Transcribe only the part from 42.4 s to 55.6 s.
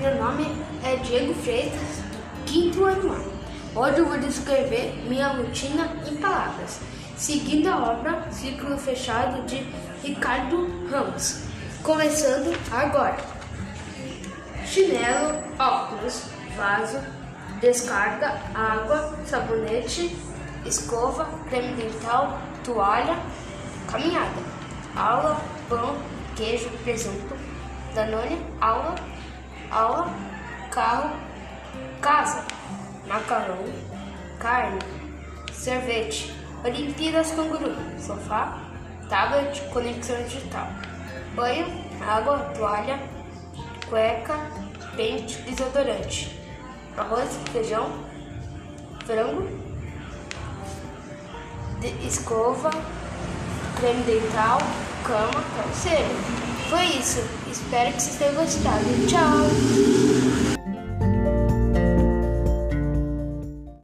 toalha, cueca, pente, desodorante, arroz, feijão, frango, escova, creme dental, cama,